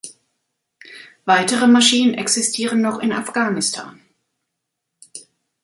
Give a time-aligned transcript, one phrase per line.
[1.25, 4.01] Weitere Maschinen existieren noch in Afghanistan.